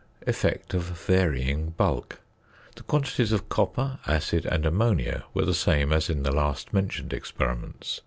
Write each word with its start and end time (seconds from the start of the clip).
~Effect 0.25 0.73
of 0.73 0.81
Varying 0.81 1.75
Bulk.~ 1.77 2.21
The 2.75 2.81
quantities 2.81 3.31
of 3.31 3.49
copper, 3.49 3.99
acid, 4.07 4.47
and 4.47 4.65
ammonia 4.65 5.25
were 5.35 5.45
the 5.45 5.53
same 5.53 5.93
as 5.93 6.09
in 6.09 6.23
the 6.23 6.31
last 6.33 6.73
mentioned 6.73 7.13
experiments. 7.13 7.99